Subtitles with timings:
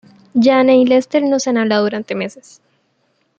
[0.33, 2.59] Jane y Lester no se han hablado durante meses.